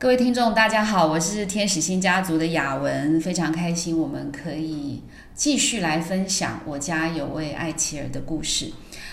[0.00, 5.02] 各位听众，大家好，我是天使星家族的雅文，非常开心我们可以
[5.34, 8.70] 继续来分享我家有位艾琪儿的故事。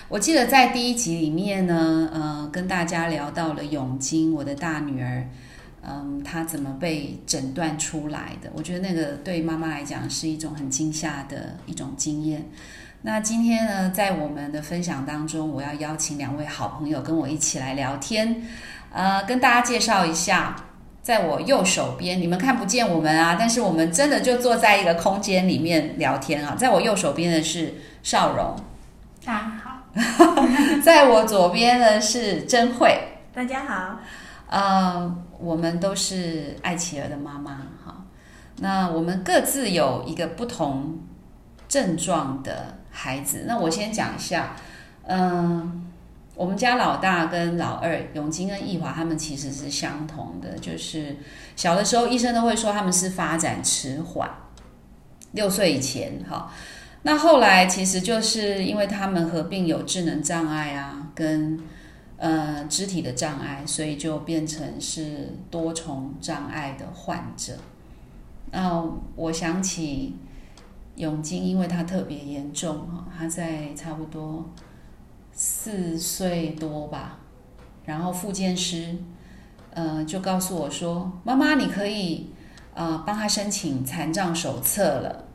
[0.08, 5.28] 我记得在第一集里面呢，呃，跟大家聊到了永金，我的大女儿，
[5.82, 8.52] 嗯，她怎么被诊断出来的？
[8.54, 12.48] 我觉得那个对妈妈来讲是一种很惊吓的一种经验。
[13.02, 18.44] 那今天呢，在我们的分享当中，我要邀请两位好朋友跟我一起来聊天，
[18.92, 20.56] 呃，跟大家介绍一下。
[21.06, 26.56] 在我右手边，你们看不见我们啊，但是我们真的就坐在一个空间里面聊天啊。
[26.56, 28.56] 在我右手边的是少荣，
[29.24, 29.84] 大家好。
[30.84, 34.00] 在我左边的是真慧，大家好。
[34.50, 37.52] 呃，我们都是爱琪儿的妈妈
[37.86, 38.04] 哈。
[38.58, 40.98] 那我们各自有一个不同
[41.68, 43.46] 症状的孩子。
[43.48, 44.56] 那我先讲一下，
[45.06, 45.84] 嗯。
[46.36, 51.16] 我们家老大跟老二永金跟易华，他们其实是相同的，就是
[51.56, 54.30] 小的时候医生都会说他们是发展迟缓，
[55.32, 56.52] 六岁以前哈。
[57.04, 61.58] 那后来其实就是因为他们合并有智能障碍啊，跟
[62.18, 67.54] 呃肢体的障碍，所以就变成是多重障碍的患者。
[68.52, 68.84] 那
[69.16, 70.16] 我想起
[70.96, 74.50] 永金，因为他特别严重哈，他在差不多。
[75.38, 77.18] 四岁多吧，
[77.84, 78.96] 然后复健师，
[79.72, 82.32] 呃，就告诉我说：“妈妈，你可以
[82.74, 85.26] 呃帮他申请残障手册了。”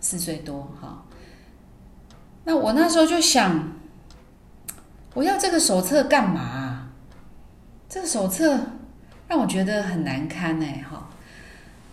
[0.00, 1.04] 四岁多，哈。
[2.44, 3.72] 那我那时候就想，
[5.12, 6.88] 我要这个手册干嘛？
[7.90, 8.58] 这个手册
[9.28, 11.10] 让我觉得很难堪哎，哈。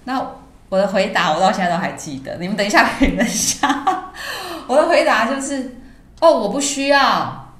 [0.05, 0.25] 那
[0.69, 4.13] 我的回答我到现在都还记得，你们等一下可以等一下。
[4.65, 5.81] 我的回答就是。
[6.21, 7.53] 哦，我不需要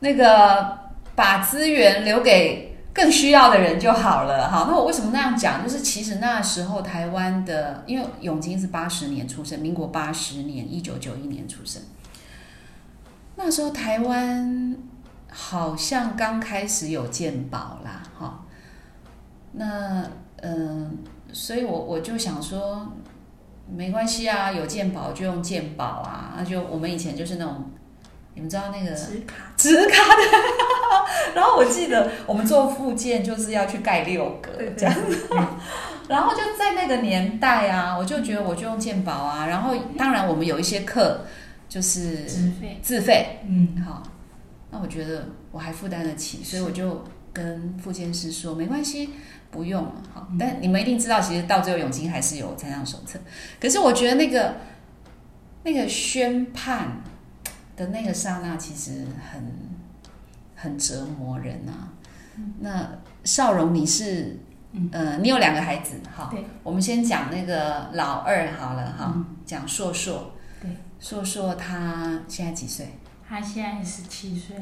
[0.00, 0.78] 那个
[1.14, 4.50] 把资源留给更需要的人就好了。
[4.50, 5.62] 好，那我为什么那样讲？
[5.62, 11.80] 就是其实那时候台湾的，因为永金是八十年出生，民国八十年，一九九一年出生。
[13.36, 14.76] 那时候台湾
[15.30, 18.44] 好像刚开始有鉴宝啦，哈。
[19.52, 20.04] 那
[20.42, 20.98] 嗯，
[21.32, 22.92] 所以我我就想说，
[23.70, 26.34] 没关系啊，有鉴宝就用鉴宝啊。
[26.36, 27.70] 那就我们以前就是那种。
[28.34, 29.52] 你们知道那个纸卡。
[29.56, 30.02] 纸卡。
[30.16, 30.22] 的，
[31.34, 34.94] 然后我记得我们做复健就是要去盖六个这样。
[34.94, 35.28] 子，
[36.08, 41.24] 然后就在那个年代啊，我就觉得我就用健保啊，然后当然我们有一些课
[41.68, 42.78] 就是自费。
[42.82, 44.02] 自费，嗯，好，
[44.70, 49.10] 那我觉得我还负担得起，所以我就跟复健师说没关系，
[49.50, 53.18] 不用了，好，但你们一定知道，其实到最后永金还是有参上手册，
[53.60, 54.56] 可是我觉得那个
[55.64, 57.02] 那个宣判。
[57.82, 59.42] 的那个刹那其实很
[60.54, 61.72] 很折磨人呐。
[62.60, 62.88] 那
[63.24, 64.38] 少荣，你是
[64.92, 66.28] 呃，你有两个孩子哈？
[66.30, 66.44] 对。
[66.62, 70.32] 我们先讲那个老二好了哈，讲硕硕。
[70.60, 70.70] 对。
[71.00, 72.98] 硕硕他现在几岁？
[73.28, 74.56] 他现在十七岁。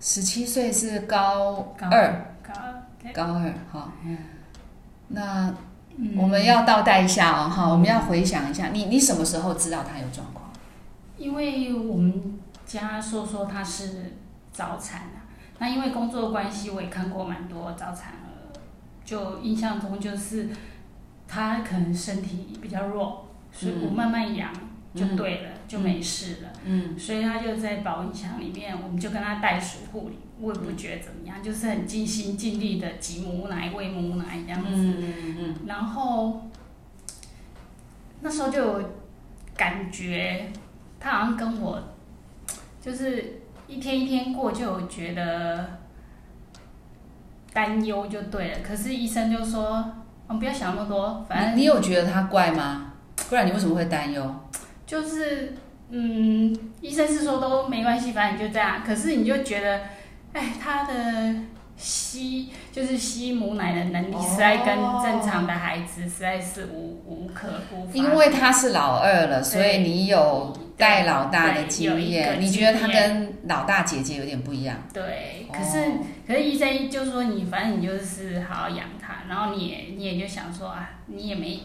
[0.00, 2.34] 十七岁是高二。
[2.42, 3.12] 高二。
[3.12, 3.92] 高二哈。
[4.04, 4.16] 嗯。
[5.08, 5.54] 那
[6.16, 10.41] 我们要倒带一下哦哈，我们要回想一下，你你什么时候知道他有状况？
[11.22, 14.14] 因为我们家说说他是
[14.52, 15.22] 早产啊，
[15.60, 18.50] 那因为工作关系，我也看过蛮多早产儿，
[19.04, 20.48] 就印象中就是
[21.28, 24.52] 他可能身体比较弱，所以我慢慢养
[24.96, 26.48] 就对了，就没事了。
[26.64, 34.70] 嗯，所以他就在保温箱里面，我们就跟他袋鼠护理，我也不觉得怎么样，就是很尽心尽力的挤母奶、喂母奶这样子。
[34.72, 35.56] 嗯嗯嗯。
[35.68, 36.50] 然后
[38.22, 38.90] 那时候就有
[39.56, 40.50] 感觉。
[41.02, 41.82] 他好像跟我，
[42.80, 45.78] 就是一天一天过，就觉得
[47.52, 48.58] 担忧就对了。
[48.62, 49.84] 可是医生就说
[50.28, 52.92] ：“我们不要想那么多，反正……”你有觉得他怪吗？
[53.28, 54.34] 不然你为什么会担忧？
[54.86, 55.52] 就是，
[55.90, 58.82] 嗯，医生是说都没关系，反正你就这样。
[58.86, 59.80] 可是你就觉得，
[60.32, 61.34] 哎，他的。
[61.76, 67.90] 吸就是吸母奶的能力，实在跟正常的孩子实在是无无可无。
[67.92, 74.76] 因为他是老二了，所以你有带老大的经验，你觉得他跟老大姐姐有点不一样。
[74.92, 75.92] 对，可是
[76.26, 81.60] 可是医生就说你反正你就是好好养他，然后你也你也就想说啊，你也没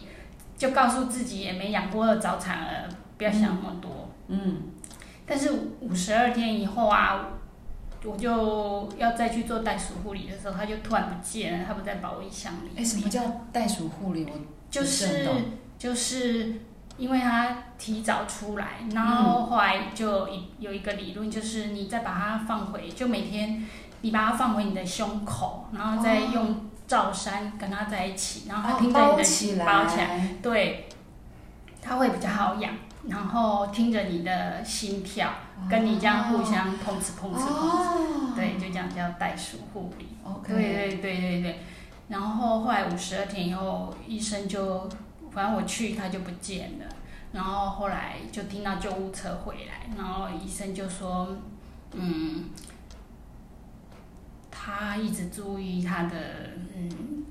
[0.56, 4.10] 就告诉自己也没养过早产儿，不要想那么多。
[4.26, 4.62] 嗯，
[5.24, 7.34] 但是五十二天以后啊。
[8.04, 12.70] 我就要再去做袋鼠护理的时候，它就突然不见了，它不在保温箱里。
[12.76, 13.20] 哎，什么叫
[13.52, 14.24] 袋鼠护理？
[14.24, 14.32] 我
[14.70, 15.28] 就是
[15.78, 16.60] 就是
[16.96, 23.64] 因为它提早出来，然后后来就一有一个理论，就是你再把它放回，就每天
[24.02, 30.88] 你把它放回你的胸口，然后再用罩衫跟它在一起，然后它听着你的包起来，对，
[31.82, 32.72] 它会比较好养。
[33.08, 35.30] 然后听着你的心跳，
[35.68, 40.08] 跟你这样互相碰瓷碰瓷碰瓷，哦，对，就这样叫袋鼠护理。
[40.22, 41.58] ，OK，对对对对对。
[42.08, 44.88] 然后后来五十二天以后，医生就，
[45.30, 46.84] 反正我去他就不见了。
[47.32, 51.28] 然后后来就听到救护车回来，然后医生就说，
[51.92, 52.44] 嗯，
[54.50, 56.16] 他一直注意他的
[56.74, 57.24] 嗯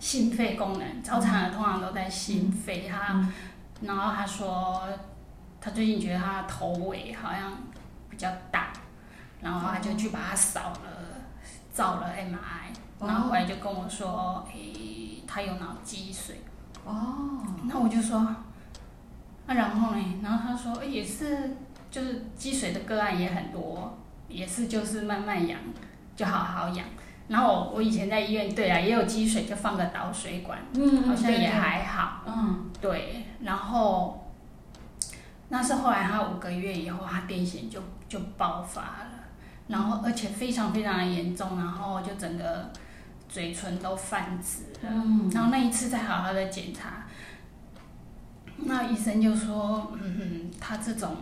[0.00, 3.28] 心肺功能，早产儿通常都在心肺，他，
[3.82, 4.88] 然后他说
[5.62, 7.52] 他最近觉得他的头尾好像
[8.10, 8.72] 比较大，
[9.40, 11.22] 然后他就去把它扫了，
[11.72, 16.40] 照了 MRI，然后回来就跟我说，诶、他有脑积水。
[16.84, 17.38] 哦，
[17.68, 18.34] 那我就说，
[19.46, 20.20] 那、然后呢？
[20.20, 21.56] 然后他说，诶也是，
[21.92, 25.60] 就是积水的个案也很多，也是就是慢慢养，
[26.16, 26.84] 就好好养。
[27.28, 32.24] 然后我我以前在医院，对啊，也有积水，就放个导水管，嗯好像也，还好。
[32.26, 34.31] 嗯，对，然后
[35.54, 37.78] 那是后来他五个月以后，他癫痫就
[38.08, 39.10] 就爆发了，
[39.68, 42.72] 然后而且非常非常的严重，然后就整个
[43.28, 44.90] 嘴唇都泛紫了。
[44.90, 47.06] 嗯然后那一次再好好的检查，
[48.56, 51.14] 那医生就说，嗯哼，他这种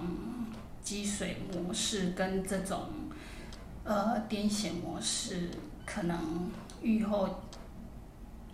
[0.80, 2.84] 积水模式跟这种
[3.82, 5.50] 呃癫痫模式，
[5.84, 6.16] 可能
[6.80, 7.42] 愈后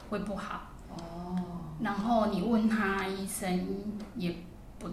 [0.08, 0.70] 会不好。
[0.88, 1.36] 哦，
[1.82, 3.66] 然后你问他，医生
[4.14, 4.34] 也
[4.78, 4.88] 不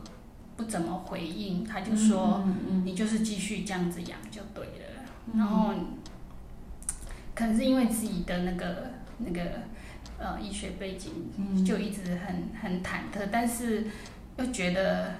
[0.55, 5.03] 不怎么回应，他就说、嗯嗯你就是继续这样子养就对了。
[5.31, 5.39] 嗯。
[5.39, 5.73] 然后
[7.33, 9.41] 可能是因为自己的那个那个
[10.17, 11.65] 呃医学背景，嗯。
[11.65, 13.87] 就一直很很忐忑，但是
[14.37, 15.15] 又觉得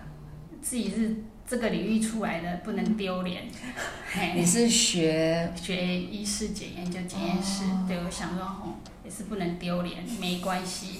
[0.62, 1.16] 自己是
[1.48, 3.44] 这个领域出来的，不能丢脸。
[4.14, 4.34] 嘿。
[4.36, 7.86] 你是学学医师检验就检验师，哦。
[7.88, 11.00] 对我想说吼也是不能丢脸，没关系，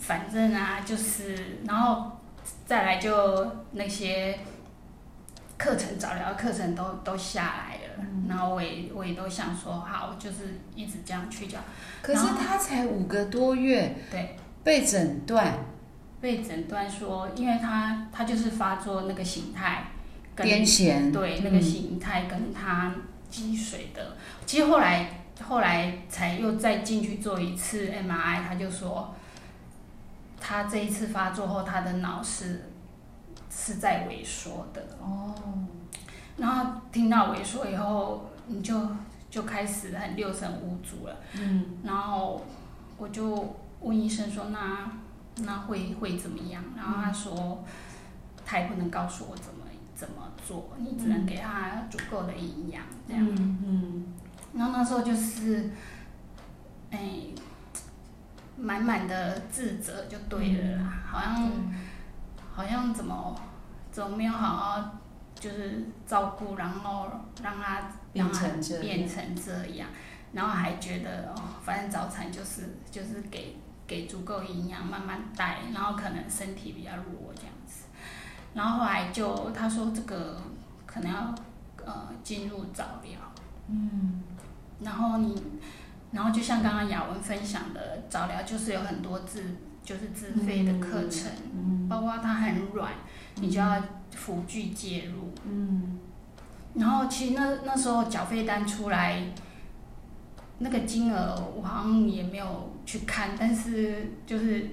[0.00, 2.10] 反正啊就是，然后
[2.66, 4.38] 再来就那些
[5.56, 11.62] 课程早疗课程都都下来了，然后我也我也都想说好，就是一直这样去讲，
[12.02, 15.52] 可是他才五个多月对，被诊断。
[16.20, 19.88] 被诊断说，因为他他就是发作那个形态
[20.34, 22.94] 癫痫，对，那个形态跟他
[23.28, 29.14] 积水的，其实后来后来才又再进去做一次 MRI，他就说，
[30.46, 32.70] 他这一次发作后，他的脑是
[33.50, 34.86] 是在萎缩的。
[35.00, 35.34] 哦，
[36.36, 38.78] 然后听到萎缩以后，你就
[39.30, 41.16] 就开始很六神无主了。
[41.32, 42.44] 嗯，然后
[42.98, 44.90] 我就问医生说，那
[45.36, 46.62] 那会会怎么样？
[46.76, 47.64] 然后他说，
[48.44, 49.64] 他也不能告诉我怎么
[49.96, 53.26] 怎么做，你只能给他足够的营养这样。
[53.34, 54.12] 嗯
[54.52, 55.70] 然后那时候就是，
[56.90, 56.98] 哎，
[58.56, 61.74] 满满的自责就对了啦，好像嗯，
[62.52, 63.34] 好像怎么
[63.90, 64.90] 怎么没有好好
[65.34, 67.08] 就是照顾，然后
[67.42, 69.88] 让他变让他成变成这样，
[70.32, 73.56] 然后还觉得哦，反正早餐就是就是给
[73.86, 77.84] 给足够营养，慢慢带，然后可能身体比较弱这样子，
[78.54, 80.40] 然后后来就他说这个
[80.86, 81.34] 可能要
[81.84, 83.18] 呃进入早疗，
[83.68, 84.22] 嗯，
[84.80, 85.42] 然后你，
[86.14, 89.42] 然后就像刚刚雅文分享的，早疗就是有很多自
[89.82, 92.92] 就是自费的课程，嗯包括它很软，
[93.34, 95.32] 你就要辅具介入。
[95.44, 95.98] 嗯
[96.74, 99.22] 然后其实那那时候缴费单出来，
[100.58, 104.70] 那个金额我好像也没有去看，但是就是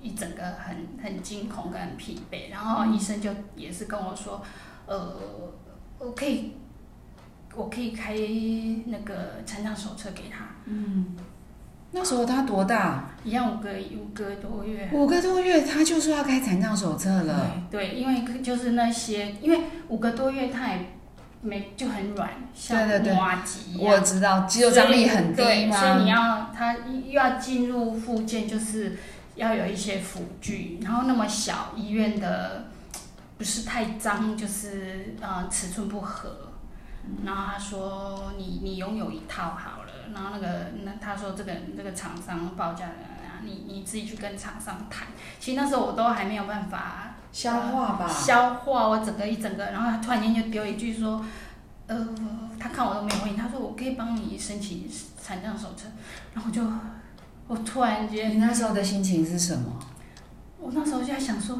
[0.00, 2.50] 一整个很很惊恐跟很疲惫。
[2.50, 4.42] 然后医生就也是跟我说，
[4.86, 5.16] 呃，
[5.98, 6.56] 我可以
[7.54, 8.16] 我可以开
[8.86, 11.16] 那个残障手册给他，嗯，
[11.92, 13.10] 那时候他多大？
[13.24, 14.88] 一样五个五个多月。
[14.92, 17.50] 五个多月，他就说要开残障手册了。
[17.70, 20.90] 对，对因为就是那些，因为五个多月他也
[21.42, 23.94] 没就很软，像对对对麻吉一样。
[23.94, 25.76] 我知道肌肉张力很低对，吗？
[25.76, 28.96] 所以你要他又要进入附件，就是
[29.34, 32.66] 要有一些辅具，然后那么小医院的
[33.36, 36.30] 不是太脏，就是呃尺寸不合。
[37.22, 42.92] 然后他说你你拥有一套好了，然后那个那他说这个这个厂商报价的
[43.26, 45.08] 啊，你你自己去跟厂商谈。
[45.38, 48.08] 其实那时候我都还没有办法消化吧。
[48.08, 51.24] 消化我整个一整个，然后他突然间就丢一句说，
[51.86, 52.08] 呃，
[52.58, 54.88] 他看我都没有回应，他说我可以帮你申请
[55.20, 55.88] 残障手册，
[56.32, 56.62] 然后我就
[57.46, 59.78] 我突然间你，那时候的心情是什么？
[60.58, 61.58] 我那时候就在想说，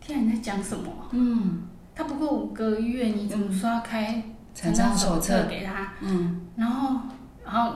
[0.00, 0.90] 天啊，你在讲什么？
[1.10, 4.22] 嗯，他不过五个月，你怎么说要开
[4.54, 7.00] 残障手册给他，嗯，然后
[7.46, 7.72] 然后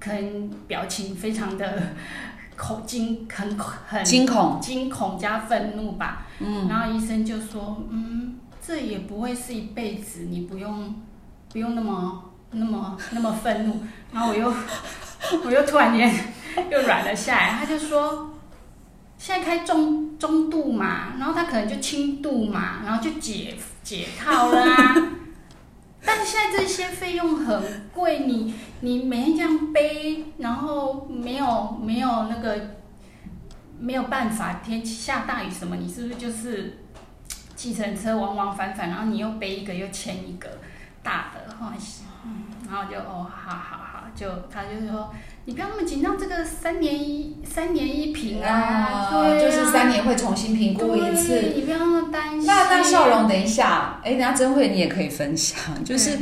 [0.00, 1.82] 可能表情非常的
[2.56, 6.26] 恐惊，很很惊恐，惊恐加愤怒吧。
[6.40, 10.94] 嗯，然后医生就说，嗯，这也不会是一辈子，你不用
[11.52, 13.82] 不用那么那么那么愤怒。
[14.12, 14.52] 然后我又
[15.44, 16.12] 我又突然间
[16.70, 18.30] 又软了下来，他就说，
[19.18, 24.94] 现在开中中度嘛，然后他可能就轻度嘛，然后就解解套啦啊。
[26.04, 32.76] 但是现在这些费用很贵，你你每天这样背，然后没有没有那个
[33.78, 36.78] 没有办法，天气下大雨什么，你是不是就是
[37.56, 40.48] 计程车往往返返，然后你又背一个又牵一个
[41.02, 41.56] 大的，
[42.68, 45.12] 然后就哦，好好好，就他就是说
[45.48, 51.40] 你不要那么紧张，这个三年一三年一评啊，对啊就是三年会重新评估一次。
[51.56, 52.44] 你不要那么担心。
[52.44, 56.18] 那那笑容，等一下，哎，等下真慧你也可以分享，就是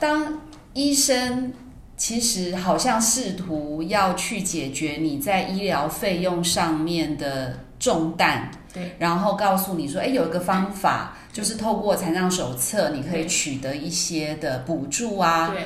[0.00, 0.40] 当
[0.72, 1.52] 医生
[1.96, 15.62] 其实好像试图要去解决你在医疗费用上面的重担，对，然后告诉你说，哎，有一个方法，就是透过残障手册，你可以取得一些的补助啊，对。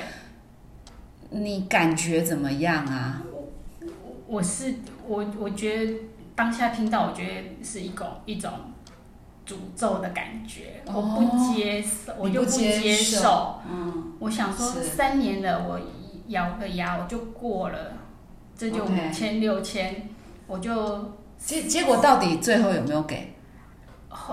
[1.40, 3.22] 你感觉怎么样啊？
[3.30, 4.74] 我我是
[5.06, 5.94] 我，我觉得
[6.34, 8.50] 当下听到，我觉得是一种一种
[9.46, 13.60] 诅咒的感觉，哦我不接受，我就不接接受受。
[13.70, 15.80] 嗯，我想说，三年了，我
[16.28, 17.92] 咬个牙我就过了，
[18.56, 20.08] 这就五千六千，
[20.46, 23.34] 我就结结果到底最后有没有给？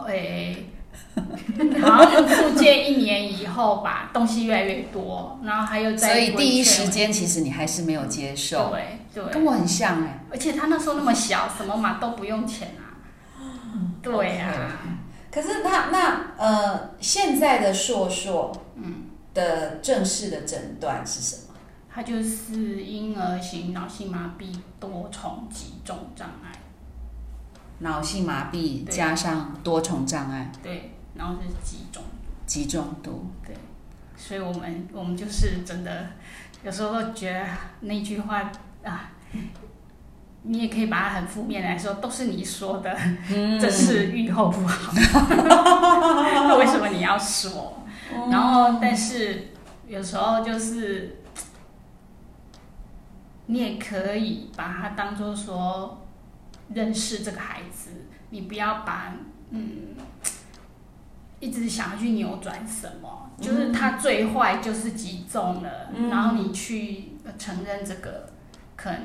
[0.07, 0.65] 诶，
[1.81, 12.91] 好像复健一年以后吧，东西越来越多，然后还有在所以第一时间其实你还是没有接受，对对，跟我很像哎、而且他那时候那么小，什么嘛都不用钱啊。
[14.01, 14.51] 对呀、
[15.31, 21.53] 可是他那呃，现在的硕硕嗯，的正式的诊断是什么？
[21.93, 24.45] 他就是婴儿型脑性麻痹
[24.79, 26.51] 多重集中障碍，
[27.79, 32.03] 脑性麻痹加上多重障碍，对，然后是集中，
[32.45, 33.31] 集中度。
[33.45, 33.55] 对，
[34.15, 36.07] 所以我们我们就是真的
[36.63, 37.45] 有时候都觉得
[37.81, 38.51] 那句话
[38.83, 39.11] 啊。
[40.43, 42.97] 你也可以把它很负面来说，都是你说的，
[43.59, 44.91] 这是愈后不好。
[44.97, 47.83] 那为什么你要说？
[48.27, 49.49] 然后，但是
[49.87, 51.21] 有时候就是，
[53.45, 56.07] 你也可以把它当做说
[56.73, 57.91] 认识这个孩子，
[58.31, 59.13] 你不要把
[59.51, 59.95] 嗯
[61.41, 68.29] 一直想要去扭转什么，就是他最坏就是集中了，嗯然后你去承认这个，
[68.77, 69.01] 可能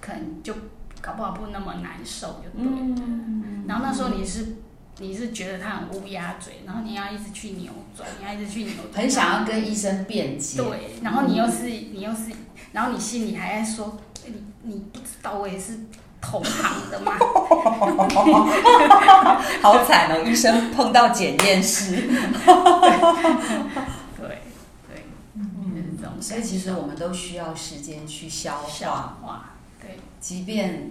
[0.00, 0.52] 可能就
[1.00, 2.96] 搞不好不那么难受就对了。
[3.06, 4.56] 嗯，然后那时候你是
[4.98, 10.62] 你是觉得他很乌鸦嘴，然后你要一直去扭转，你要一直去扭转，很想要跟医生辩解。
[10.62, 12.32] 对，然后你又是你又是，
[12.72, 15.80] 然后你心里还在说，你你不知道我也是
[16.22, 17.18] 同行的嘛，
[19.64, 21.96] 好惨哦，医生碰到检验师。
[24.18, 24.42] 对
[24.86, 25.42] 对，就
[25.74, 29.44] 是这种所以其实我们都需要时间去消消化，化，
[29.80, 30.90] 对即便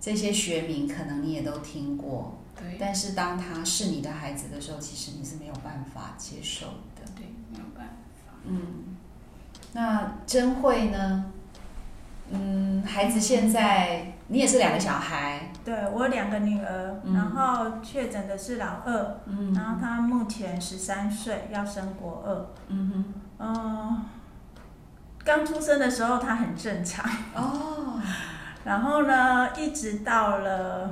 [0.00, 7.02] 这些学名可能你也都听过，对但是当他是你的孩子的时候，其实你是没有办法接受的。
[7.16, 7.88] 对，没有办
[8.24, 8.96] 法，嗯，
[9.72, 11.24] 那真慧呢？
[12.30, 17.14] 嗯，孩子现在你也是两个小孩，对我有两个女儿，嗯。
[17.14, 19.52] 然后确诊的是老二，嗯。
[19.54, 22.46] 然后她目前十三岁，要升国二。
[22.68, 23.14] 嗯哼。
[23.38, 24.04] 嗯，
[25.24, 28.00] 刚出生的时候她很正常，哦，
[28.64, 30.90] 然后呢，一直到了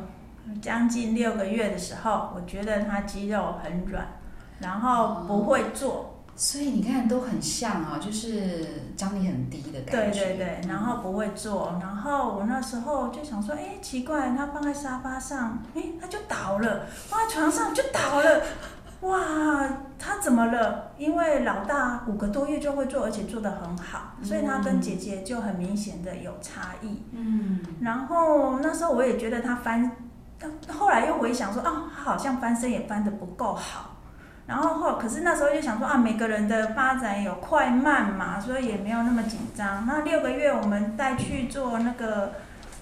[0.60, 4.04] 将近六个月的时候，我觉得她肌肉很软，
[4.58, 8.66] 然后不会坐，所以你看都很像啊，就是
[8.96, 10.24] 张力很低的感觉。
[10.24, 18.42] 对对对，然后不会坐，然后我那时候就想说，哎，奇怪，他放在沙发上，哎，他就倒了，放在床上就倒了。
[19.02, 19.68] 哇，
[19.98, 20.92] 他怎么了？
[20.96, 27.02] 因为老大五个多月就会做，而且做得很好，所以他跟姐姐就很明显的有差异。
[27.12, 29.94] 嗯，然后那时候我也觉得他翻，
[30.68, 33.89] 后来又回想说，啊，他好像翻身也翻得不够好。
[34.50, 39.86] 然后后，可是那时候就想说啊，每个人的发展有快慢嘛，所以也没有那么紧张。
[39.86, 42.32] 那六个月我们带去做那个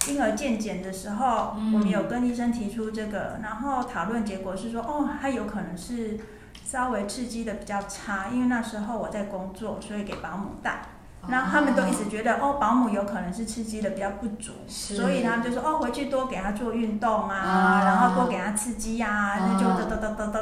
[0.07, 6.17] 婴儿健检的时候，嗯我们有跟医生提出这个，然后讨论结果是说，哦，他有可能是
[6.65, 10.81] 稍微刺激的比较差，因为那时候我在工作，所以给保姆带。
[11.27, 20.39] 然后他们都一直觉得哦，保姆有可能是刺激的比较不足，所以他们就说哦，回去多给他做运动啊，啊然后多给他刺激啊，那就啊嘚嘚嘚嘚嘚。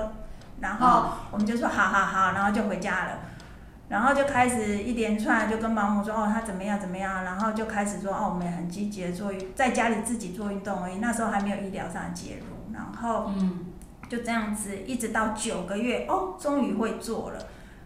[0.60, 3.12] 然后我们就说好好好，然后就回家了。
[3.90, 13.68] 然后就开始一连串就跟保姆说哦他怎么样怎么样，然后就开始说哦我们也很积极的做运在家里自己做运动而已，那时候还没有医疗上的介入，然后嗯，
[14.10, 17.40] 就这样子一直到九个月哦终于会做了，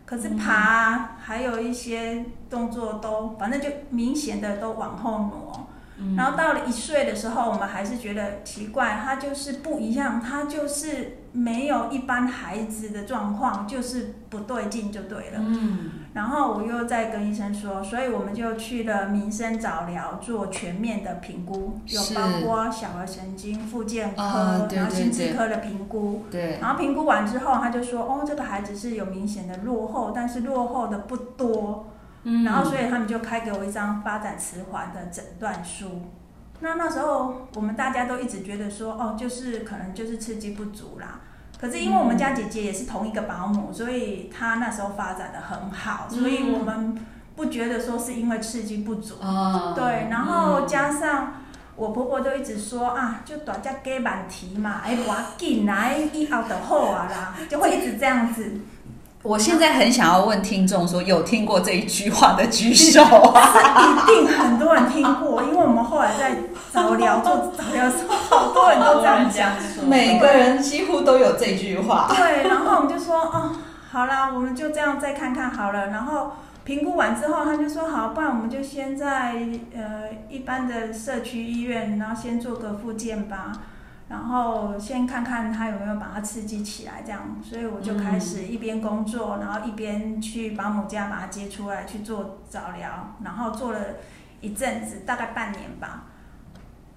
[0.03, 5.67] 可是爬啊还有一些动作都反正就明显的都往后挪。
[6.17, 15.37] 然后到了一岁的时候，我们还是觉得奇怪，他就是不一样，他就是没有一般孩子的状况，就是不对劲就对了。
[15.37, 26.25] 嗯，然后我又再跟医生说，所以我们就去了民生早疗做全面的评估，有包括小儿神经、复健科，啊对然后心智科的评估。
[26.31, 31.87] 对，然后评估完之后，他就说，哦，这个孩子是有明显的落后，但是落后的不多。
[32.23, 36.03] 嗯然后所以他们就开给我一张发展迟缓的诊断书。
[36.59, 41.21] 那那时候我们大家都一直觉得说，哦，就是可能就是刺激不足啦。
[41.59, 46.95] 可是因为我们家姐姐也是同一个保姆，所以她那时候发展的很好，所以我们
[47.35, 49.15] 不觉得说是因为刺激不足。
[49.21, 51.33] 哦，对，然后加上
[51.75, 58.59] 我婆婆都一直说啊，就大家给满题嘛，哎，我紧来以后的后啊啦，就会一直这样子。
[59.23, 64.03] 我现在很想要问听众说，有听过这一句话的举手啊？
[64.07, 66.37] 一定很多人听过，因为我们后来在
[66.71, 69.51] 早聊做早聊的时候，好多人都这样讲。
[69.87, 72.07] 每个人几乎都有这句话。
[72.09, 73.55] 对，然后我们就说，哦，
[73.91, 75.87] 好啦，我们就这样再看看好了。
[75.89, 76.31] 然后
[76.63, 79.35] 评估完之后，他就说，好，不然我们就先在
[79.75, 83.51] 呃一般的社区医院，然后先做个复健吧。
[84.11, 93.79] 然后先看看他有没有把它刺激起来，这样，所以我就开始一边工作，然后一边去保姆家把他接出来去做早疗，然后做了
[94.41, 96.07] 一阵子，大概半年吧。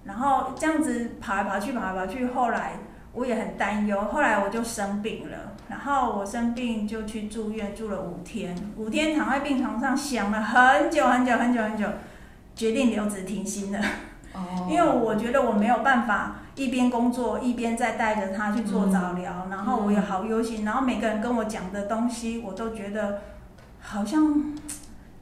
[0.02, 2.73] 然后这样子跑来跑去，跑来跑去，后来
[3.12, 11.87] 我也很担忧，后来我就生病了，然后我生病就去住院住了五天，五天躺在病床上想了很久很久很久很久，
[12.56, 13.78] 决定留职停薪了。
[14.33, 23.21] 哦因为我觉得我没有办法一边工作一边在带着他去做早疗，然后我也好忧心，然后每个人跟我讲的东西，我都觉得
[23.80, 24.54] 好像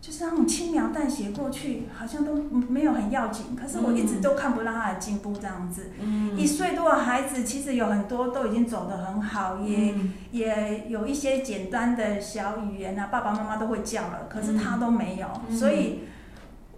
[0.01, 2.35] 就是那种轻描淡写过去，好像都
[2.69, 5.93] 没有很要紧，可是我一直都看不到他的进步这样子。
[6.01, 6.37] 嗯。
[6.37, 10.13] 一岁多的孩子其实有很多都已经走得很好，也、嗯。
[10.33, 15.57] 也有一些简单的小语言啊，爸爸妈妈都会叫了，可是他都没有，嗯。
[15.57, 16.01] 所以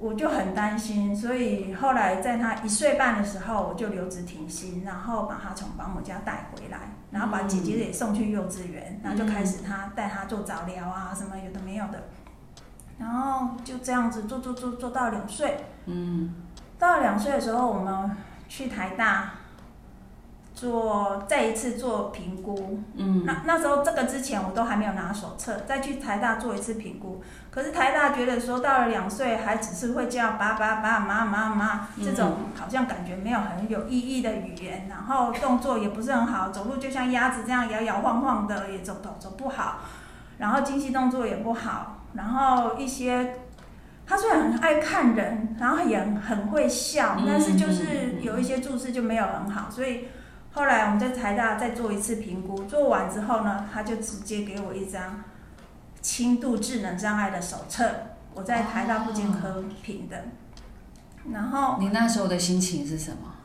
[0.05, 1.17] 我就很担心。
[1.17, 6.79] 所以后来在他一岁半的时候，我就留职停薪，然后把他从保姆家带回来，
[7.11, 12.03] 然后把姐姐也送去幼稚园，然后就开始他带他做早疗啊，什么有的没有的，
[12.99, 15.65] 然后就这样子做做做做到两岁。
[15.87, 16.35] 嗯
[16.79, 18.11] 到两岁的时候，我们
[18.47, 19.31] 去台大
[20.55, 22.81] 做再一次做评估。
[22.95, 27.23] 嗯那那时候这个之前我都还没有拿手册，再去台大做一次评估。
[27.55, 39.83] 可是台大觉得说到了两岁还只是会叫爸爸爸妈妈妈这种好像感觉没有很有意义的语言，然后动作也不是很好，走路就像鸭子这样摇摇晃晃的，也走走走不好，
[40.39, 43.37] 然后精细动作也不好，然后一些。
[44.07, 50.09] 他虽然很爱看人，然后也很会笑，但是就是有一些注释就没有很好，所以
[50.53, 55.23] 后来我们在台大再做一次评估，做完之后呢，他就直接给我一张
[56.05, 57.91] 轻度智能障碍的手册，
[58.35, 60.25] 我在台大附健科评的，
[61.33, 63.37] 然后你那时候的心情是什么？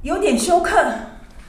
[0.00, 0.72] 有点休克，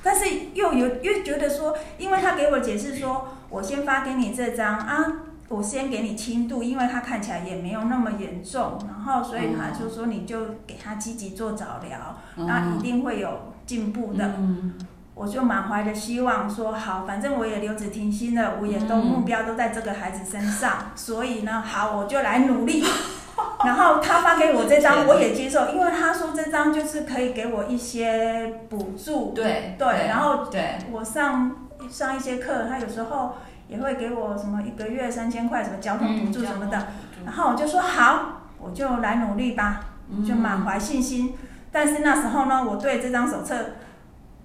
[0.04, 5.24] 但是又有又觉得说，因为他给我解释说，我先发给你这张啊。
[5.50, 14.34] 我先给你轻度，因为他看起来也没有那么严重，然后所以他就说你就给他积极做早疗，那一定会有进步的。
[14.38, 14.74] 嗯
[15.18, 22.84] 我就满怀着希望说好，反正我也留职停薪了，我也都嗯目标都在这个孩子身上，所以呢，好，我就来努力。
[23.66, 29.32] 然后他发给我这张，我也接受，因为他说这张就是可以给我一些补助。
[29.34, 31.52] 对对，然后对，我上
[31.90, 36.88] 上一些课，他有时候也会给我什么一个月三千块什么交通补助什么的，
[37.26, 39.82] 然后我就说好，我就来努力吧，
[40.28, 41.36] 就满怀信心。
[41.72, 43.56] 但是那时候呢，我对这张手册，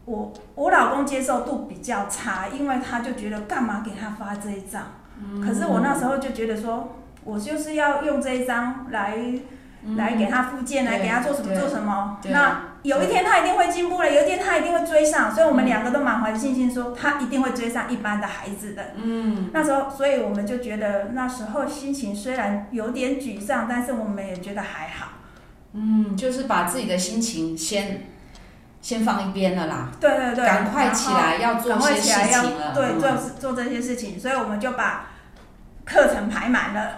[0.05, 4.83] 我我老公接受度比较差，因为他就觉得干嘛给他发这一张？
[5.41, 9.17] 可是我那时候就觉得说，我就是要用这一张来、
[9.97, 12.19] 来给他复健，来给他做什么做什么。
[12.25, 18.83] 那有一天他一定会进步了，有一天他一定会追上，所以我们两个都满怀信心说他一定会追上一般的孩子的。
[18.97, 25.13] 嗯那时候，所以我们就觉得那时候心情虽然有点沮丧，但是我们也觉得还好。
[25.75, 28.09] 嗯，就是把自己的心情先
[28.83, 32.75] 先放一边了啦，对对对，赶快起来要做赶快些起来要事情了。
[32.75, 35.07] 对，嗯做做这些事情，所以我们就把
[35.85, 36.91] 课程排满了，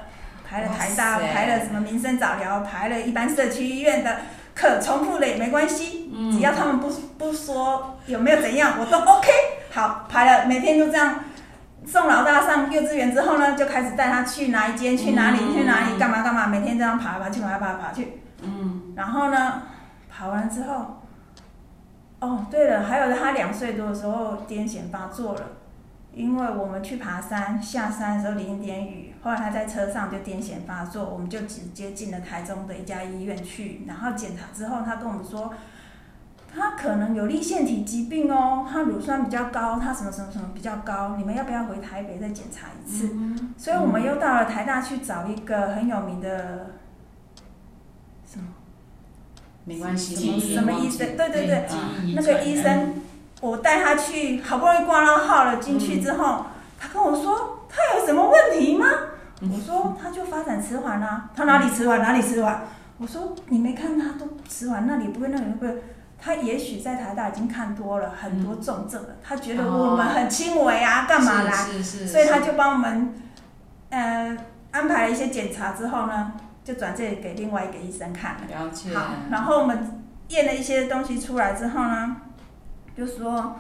[0.49, 4.17] 排了台大，排了什么民生早疗，排了一般社区医院的
[4.55, 9.29] 课，重复了也没关系，嗯只要他们不不说有没有怎样，我都 OK。
[9.71, 11.21] 好，排了，每天都这样。
[11.87, 18.23] 送老大上幼稚园之后呢，就开始带他去哪一间，去哪里，嗯去哪里，干嘛干嘛，每天这样爬来爬去，爬来爬来爬去。
[18.41, 19.65] 嗯，然后呢，
[20.11, 21.03] 爬完之后，
[22.25, 25.43] 哦，对了，还有他两岁多的时候癫痫发作了，
[26.13, 35.53] 因为我们去爬山，下山的时候淋一点雨，后来他在车上就癫痫发作，我们就直接进了台中的一家医院去，然后检查之后，他跟我们说。
[36.57, 43.11] 他可能有立腺体疾病哦，他乳酸比较高，他什么什么什么比较高，你们要不要回台北再检查一次？
[43.57, 46.67] 所以我们又到了台大去找一个很有名的
[49.65, 51.17] 没关系，什么什么医生？
[51.17, 51.67] 对对对，
[52.15, 52.95] 那个医生，
[53.41, 56.47] 我带他去，好不容易挂了号了，进去之后，
[56.79, 58.87] 他跟我说他有什么问题吗？
[59.41, 62.63] 我说他就发展迟缓啦，他哪里迟缓哪里迟缓。
[62.99, 65.83] 我说你没看他都迟缓，那里不会那里不会。
[66.17, 71.53] 他也许在台大已经看多了很多重症了，他觉得我们很轻微啊，干嘛啦？
[72.07, 73.13] 所以他就帮我们，
[73.91, 74.35] 呃，
[74.71, 76.33] 安排了一些检查之后呢，
[76.65, 78.41] 就转借给另外一个医生看了。
[78.49, 82.17] 了解，好，然后我们验了一些东西出来之后呢，
[82.97, 83.57] 就说，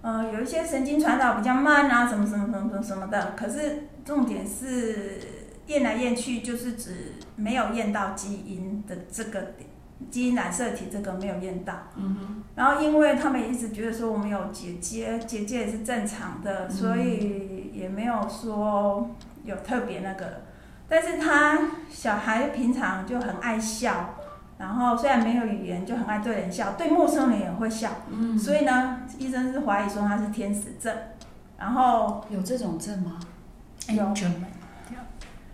[0.00, 3.34] 呃，有一些神经传导比较慢啊，什么什么什么什么什么的。
[3.36, 5.18] 可是重点是
[5.66, 9.68] 验来验去，就是指没有验到基因的这个点
[10.10, 11.74] 基因染色体这个没有验到。
[11.96, 19.10] 嗯哼，然后因为他们也一直觉得说我们有结节，结节也是正常的，所以也没有说
[19.44, 20.47] 有特别那个。
[20.88, 21.58] 但是他
[21.90, 24.14] 小孩平常就很爱笑，
[24.58, 27.90] 然后虽然没有语言，就很爱对人笑，对陌生人也会笑。
[28.10, 30.94] 嗯，所以呢，医生是怀疑说他是天使症，
[31.58, 33.20] 然后有这种症吗？
[33.88, 34.04] 有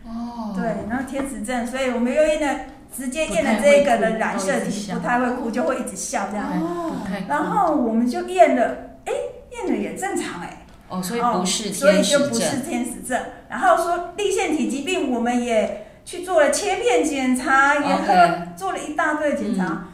[0.06, 6.46] 哦，对，然后天使症，所以我们又验了，直接验了这个的染色体，不太会哭，就会一直笑这样。
[6.60, 6.92] 哦
[7.26, 9.12] 然后我们就验了，哎，
[9.50, 10.58] 验了也正常哎。
[10.88, 13.18] 哦，所以不是所以就不是，天使症。
[13.54, 19.64] 然后说立腺体疾病，我们也去做了切片检查，也喝做了一大堆检查。
[19.66, 19.84] 嗯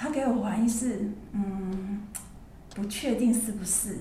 [0.00, 2.02] 他给我怀疑是，嗯，
[2.76, 3.98] 不确定是不是。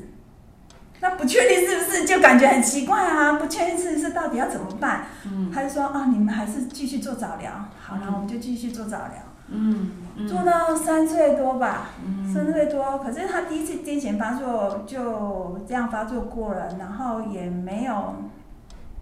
[0.99, 3.33] 那不确定是不是就感觉很奇怪啊？
[3.33, 5.05] 不确定是不是到底要怎么办？
[5.25, 7.51] 嗯他就说啊，你们还是继续做早疗。
[7.79, 9.15] 好了，我们就继续做早疗。
[9.49, 18.13] 嗯嗯做到三岁多吧，嗯三岁多，可是他第一次癫痫发作就这样发作过了，然后也没有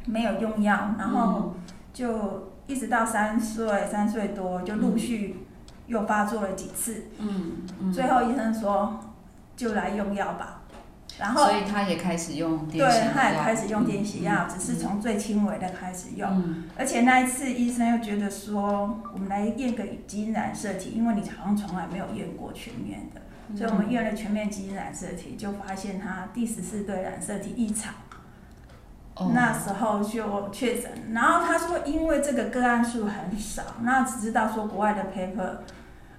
[0.05, 1.55] 没有用药，然后
[1.93, 5.45] 就一直到三岁三岁多就陆续
[5.87, 8.99] 又发作了几次，嗯嗯，最后医生说
[9.55, 10.61] 就来用药吧，
[11.19, 12.79] 然后所以他也开始用对
[13.13, 16.29] 他也开始用癫痫药，嗯只是从最轻微的开始用。
[16.29, 16.63] 嗯。
[16.77, 23.55] 而且那一次医生又觉得说，我们来验个基因染色体，因为你好像从来没有验过全面的，嗯。
[23.55, 27.93] 所以我们验了全面基因染色体，就发现他第十四对染色体异常。
[29.15, 35.59] 哦那时候就确诊，然后他说因为这个个案数很少，那只知道说国外的 paper，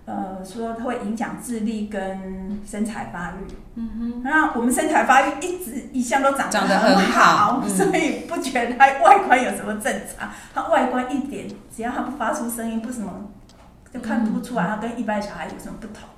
[0.06, 3.46] 呃，说它会影响智力跟身材发育。
[3.74, 10.30] 嗯哼，那我们身材发育一直一向都长长得很很好嗯所以不觉得它外观有什么正常。
[10.54, 13.12] 它外观一点，只要它不发出声音，不什么，
[13.92, 16.08] 就看不出来它跟一般小孩有什么不同。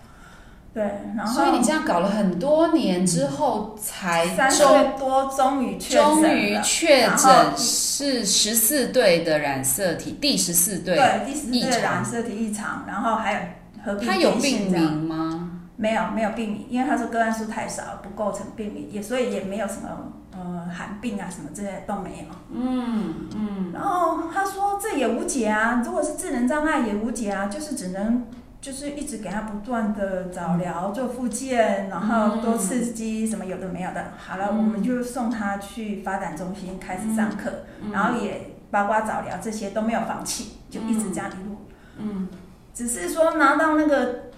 [0.78, 0.84] 对，
[1.16, 13.40] 然后所以你这样搞了很多年之后，才三终岁多终于确诊了，终于确诊是十四对的染色体，第十四对，对第十四对染色体异常，然后还有
[13.84, 15.50] 合并他有病名吗？
[15.74, 22.24] 没有没有病名，因为他说个案数太少，不构成病名，也所以也没有什么呃罕病啊什么之类都没有。
[22.54, 28.24] 嗯嗯然后他说这也无解啊，如果是智能障碍也无解啊，就是只能
[28.60, 34.12] 就是一直给他不断的早疗、做复健，然后多刺激什么有的没有的。
[34.18, 37.50] 好了，嗯我们就送他去发展中心开始上课，
[37.82, 41.56] 嗯然后也包括早疗这些都没有放弃，就一直这样一路。
[41.98, 42.28] 嗯
[42.74, 44.30] 只是说拿到那个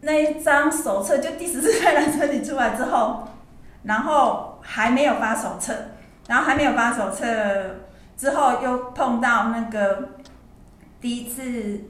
[0.00, 3.28] 那一张手册，就第十四代染色体出来之后，
[3.84, 5.74] 然后还没有发手册，
[6.26, 7.24] 然后还没有发手册
[8.16, 10.08] 之后，又碰到那个
[11.00, 11.80] 第一次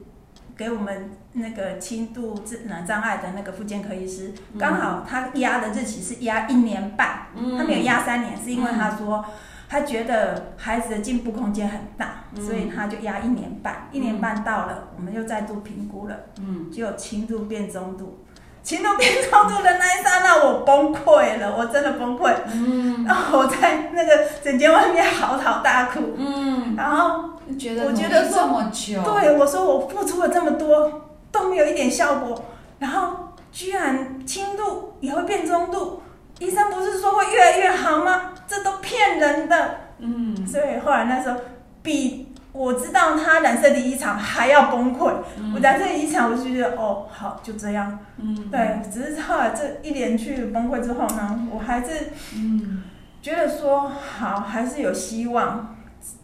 [0.55, 9.23] 给我们那个轻度智能障碍的那个复健科医师，刚好他压的日期是压一年半，嗯他没有压三年，是因为他说。
[9.69, 13.87] 他觉得孩子的进步空间很大，嗯所以他就压一年半。
[13.91, 18.19] 一年半到了，我们又再度评估了，嗯就有轻度变中度。
[18.61, 22.31] 轻度变中度的那一刹那，我崩溃了，我真的崩溃。
[22.53, 26.13] 嗯，然后我在那个诊间外面嚎啕大哭。
[26.17, 31.02] 嗯，然后觉得我觉得努力这么久，对我说，我付出了这么多
[31.33, 32.45] 都没有一点效果，
[32.79, 36.03] 然后居然轻度也会变中度，
[36.39, 38.31] 医生不是说会越来越好吗？
[38.47, 39.75] 这都骗人的。
[39.97, 41.39] 嗯，所以后来那时候
[41.81, 45.11] 比我知道他染色体异常还要崩溃。
[45.55, 47.97] 我染色体异常，我就觉得哦，好就这样。
[48.17, 52.83] 嗯，对，只是后来这一连去崩溃之后呢，我还是嗯
[53.21, 55.75] 觉得说好，还是有希望。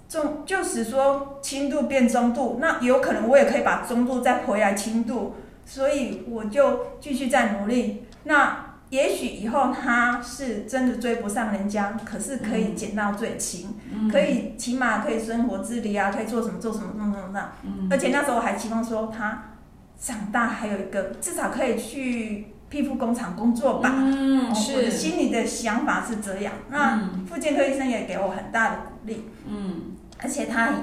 [0.09, 8.05] 中就是说轻度变中度，那有可能我也可以把中度再回来轻度，所以我就继续在努力。
[8.23, 17.49] 那也许以后他是真的追不上人家，可是可以减到最轻，嗯可以起码可以生活自理啊，可以做什么做什么做什么做什么。
[17.63, 19.51] 嗯而且那时候我还期望说他
[19.99, 23.93] 长大还有一个至少可以去皮肤工厂工作吧。
[23.95, 26.53] 嗯哦我的是，心里的想法是这样。
[26.71, 30.75] 那嗯复健科医生也给我很大的鼓励，嗯而且他很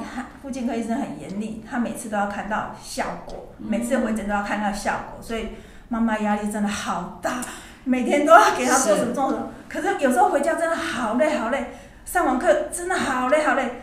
[0.43, 5.49] 复健科医生很严厉，他每次都要看到效果，嗯每次回诊都要看到效果，所以
[5.89, 7.33] 妈妈压力真的好大，
[7.85, 9.49] 每天都要给他做什么做什么。
[9.69, 11.73] 可是有时候回家真的好累好累，
[12.05, 13.83] 上完课真的好累好累，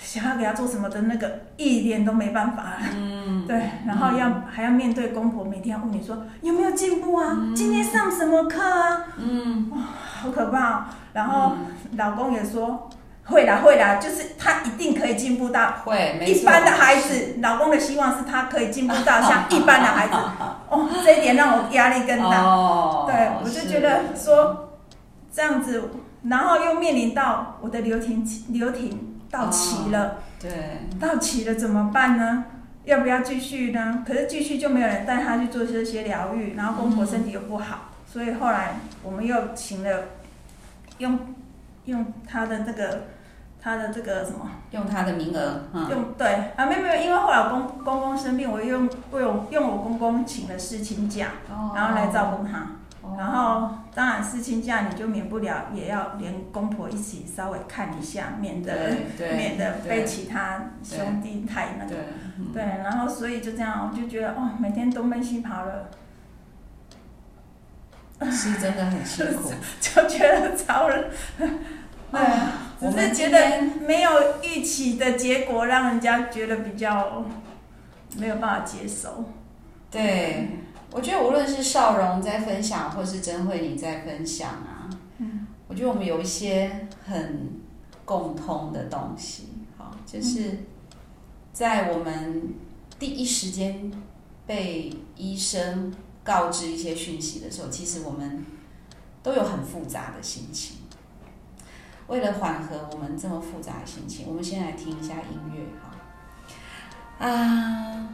[0.00, 2.76] 想要给他做什么的那个一点都没办法了。
[2.96, 7.36] 嗯，对，然后要、还要面对公婆，每天要问你说有没有进步啊？
[7.54, 9.04] 今天上什么课啊？
[9.16, 9.78] 嗯哇
[10.20, 10.84] 好可怕、哦。
[11.12, 11.56] 然后
[11.96, 12.88] 老公也说
[13.28, 17.36] 会啦会啦，就是他一定可以进步到会，一般的孩子。
[17.40, 20.14] 老公的希望是他可以进步到像 一般的孩子。
[20.70, 22.42] 哦，这一点让我压力更大。
[22.42, 24.70] 哦，对，我就觉得说
[25.32, 25.90] 这样子，
[26.24, 30.16] 然后又面临到我的留停期留停到期了。
[30.40, 30.50] 对，
[30.98, 32.44] 到期了怎么办呢？
[32.84, 34.02] 要不要继续呢？
[34.06, 40.04] 可是继续就没有人带他去做这些疗愈，然后公婆身体又不好，所以后来我们又请了
[40.96, 41.18] 用
[41.84, 43.04] 用他的那个
[43.60, 52.58] 他的这个什么用他的名额，嗯，用对啊没有没有，因为后来我公公公生病，我用我有用我公公请了事情假，哦然后来照顾他。
[52.60, 52.64] 哦
[53.16, 58.72] 然后当然事情假你就免不了也要连公婆一起稍微看一下，免得
[59.18, 61.90] 免得被其他兄弟太那个。
[61.90, 61.98] 对，
[62.38, 65.88] 嗯对，然后所以就这样，我就觉得哦，每天东奔西跑了，
[68.30, 69.52] 是真的很辛苦。
[69.80, 71.10] 就觉得超人。
[71.38, 71.48] 对，
[72.12, 72.30] 我们
[72.80, 74.10] 只是觉得没有
[74.42, 77.24] 预期的结果，让人家觉得比较
[78.16, 79.24] 没有办法接受。
[79.90, 80.48] 对，
[80.92, 84.88] 我觉得无论是少荣在分享，或是真慧你在分享啊，
[85.18, 87.50] 嗯我觉得我们有一些很
[88.04, 90.64] 共通的东西，好，就是
[91.52, 92.54] 在我们
[92.98, 93.90] 第一时间
[94.46, 98.44] 被医生告知一些讯息的时候，其实我们
[99.22, 100.77] 都有很复杂的心情。
[102.08, 107.26] 为了缓和我们这么复杂的心情，我们先来听一下音乐，哈。
[107.26, 108.08] 啊，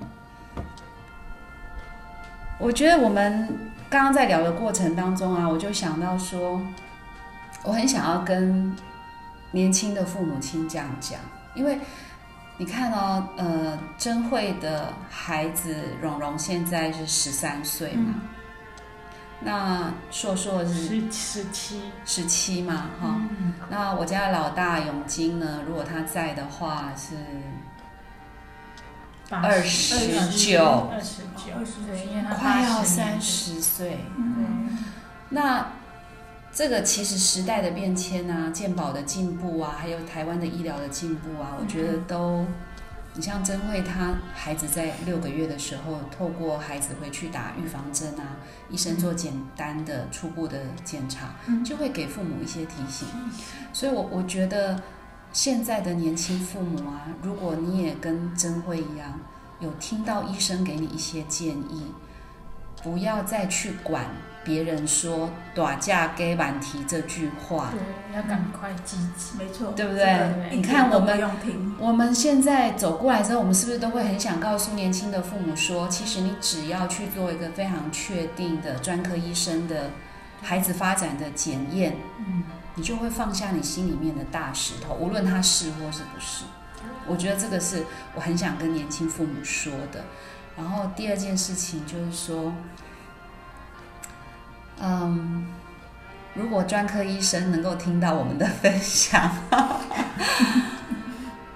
[2.58, 6.60] 我觉得我们刚刚在聊的过程当中啊，我就想到说，
[7.62, 8.74] 我很想要跟
[9.52, 11.20] 年轻的父母亲这样讲，
[11.54, 11.78] 因为
[12.56, 18.14] 你看哦，呃，真慧的孩子蓉蓉现在是十三岁嘛，
[19.44, 27.14] 那硕硕是十十七，十七嘛，哈、嗯，那我家的老大永金呢，如果他在的话是
[29.28, 30.88] 八二十十九。
[30.90, 31.52] 二十九，
[32.38, 34.78] 快要80三十岁，嗯，
[35.28, 35.66] 那
[36.52, 42.46] 这个其实时代的变迁啊，健保的进步啊，还有台湾的医疗的进步啊，我觉得都，
[43.16, 48.36] 你像珍慧她孩子在六个月的时候，透过孩子回去打预防针啊，
[48.68, 53.06] 医生做简单的初步的检查，嗯就会给父母一些提醒。
[53.72, 54.82] 所以我我觉得
[55.32, 59.20] 现在的年轻父母啊，如果你也跟珍慧一样，
[59.60, 61.92] 有听到医生给你一些建议，
[62.82, 64.06] 不要再去管
[64.44, 67.70] 别人说“短价给满提”这句话。
[67.72, 69.38] 对，要赶快积极。
[69.38, 79.90] 没错，对不对你看我们用听，我们现在走过来之后，我们是不是都会很想告诉年轻的父母说，其实你只要去做一个非常确定的专科医生的
[80.42, 86.44] 孩子发展的检验，嗯，你就会放下你心里面的大石头，无论他是或是不是。
[87.06, 90.04] 我觉得这个是我很想跟年轻父母说的。
[90.56, 92.52] 然后第二件事情就是说，
[94.86, 95.46] 嗯，
[96.34, 99.30] 如果专科医生能够听到我们的分享，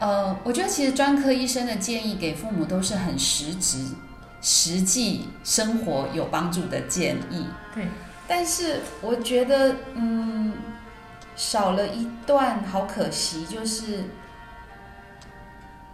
[0.01, 3.85] 呃，我觉得其实专科医生的建议给父母都是很实质、
[4.41, 7.47] 实际生活有帮助的建议。
[7.75, 7.87] 对，
[8.27, 10.55] 但是我觉得，嗯，
[11.37, 14.05] 少了一段，好可惜，就是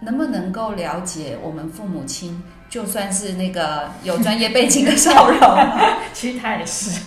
[0.00, 2.40] 能不能够了解我们父母亲，
[2.74, 5.38] 就算是那个有专业背景的少荣，
[6.12, 7.02] 其实他也是，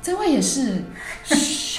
[0.00, 0.84] 这位也是，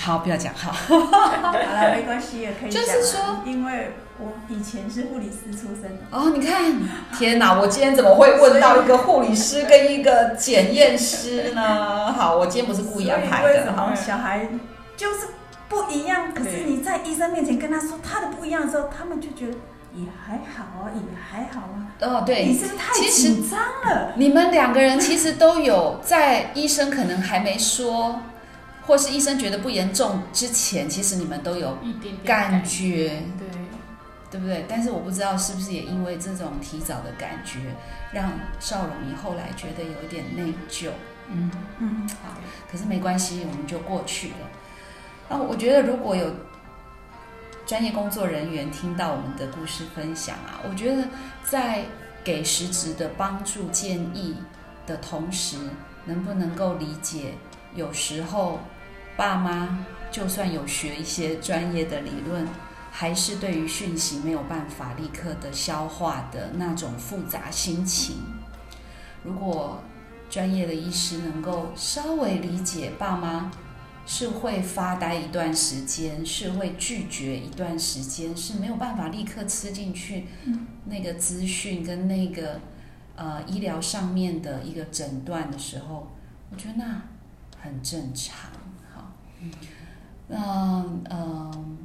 [0.01, 0.73] 好，不要讲好。
[0.83, 2.69] 好了，没关系，也可以。
[2.69, 6.73] 就是说因为我以前是护理师出身的，哦，你看，
[7.17, 7.57] 天哪！
[7.57, 12.11] 我今天怎么会问到一个护理师跟一个检验师呢？
[12.11, 13.47] 好，我今天不是故意安排的。
[13.47, 14.45] 所以为什么小孩
[14.97, 15.27] 就是
[15.69, 16.33] 不一样？
[16.33, 19.57] 可是你在医生面前跟他说他的不一样的时候，他们就觉得
[19.93, 21.91] 也还好啊，也还好啊。
[22.01, 24.13] 哦，对，你是不是太其实紧张了？
[24.15, 28.21] 你们两个人其实都有在医生可能还没说，
[28.85, 33.47] 或是医生觉得不严重之前，其实你们都有一点点感觉，对，
[34.31, 34.65] 对不对？
[34.69, 37.59] 但是我不知道是不是也因为这种提早的感觉，
[38.11, 40.89] 让邵荣你后来觉得有一点内疚。
[41.31, 42.09] 嗯，嗯，
[42.71, 44.35] 可是没关系，我们就过去了。
[45.29, 46.25] 那我觉得如果有
[47.69, 51.07] 专业工作人员听到我们的故事分享啊，我觉得
[51.43, 51.85] 在
[52.23, 54.35] 给实质的帮助建议
[54.87, 55.55] 的同时，
[56.03, 57.35] 能不能够理解，
[57.75, 58.59] 有时候
[59.15, 62.47] 爸妈就算有学一些专业的理论，
[62.89, 68.15] 还是对于讯息没有办法立刻的消化的那种复杂心情。
[69.23, 69.79] 如果
[70.27, 73.51] 专业的医师能够稍微理解爸妈
[74.11, 82.59] 是会发呆一段时间，是会拒绝一段时间，是没有办法立刻吃进去嗯那个资讯跟那个
[83.15, 86.11] 呃医疗上面的一个诊断的时候，
[86.49, 87.03] 我觉得那
[87.61, 88.49] 很正常。
[88.91, 89.11] 好，
[90.27, 91.77] 那嗯，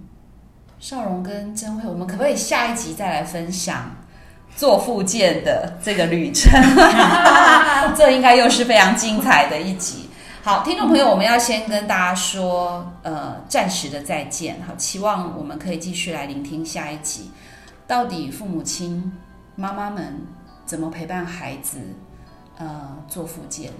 [0.80, 3.94] 少荣跟真慧，我们可不可以下一集再来分享
[4.56, 6.50] 做复健的这个旅程？
[7.94, 10.08] 这应该又是非常精彩的一集。
[10.44, 14.61] 好，听众朋友，我们要先跟大家说，呃，暂时的再见。
[14.68, 17.30] 好，期望我们可以继续来聆听下一集，
[17.87, 19.11] 到底父母亲、
[19.57, 20.20] 妈妈们
[20.66, 21.78] 怎么陪伴孩子，
[22.59, 23.72] 呃，做复健？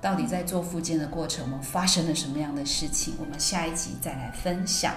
[0.00, 3.14] 到底在做复健的过程，我们发生了什么样的事情？
[3.20, 4.92] 我们下一集再来分享。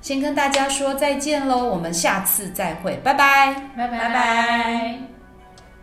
[0.00, 3.54] 先跟大家说再见喽，我们下次再会，拜拜。
[3.76, 5.13] 拜拜拜拜。